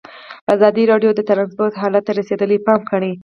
ازادي 0.55 0.83
راډیو 0.91 1.11
د 1.15 1.21
ترانسپورټ 1.29 1.73
حالت 1.81 2.03
ته 2.07 2.11
رسېدلي 2.19 2.57
پام 2.65 2.81
کړی. 2.91 3.11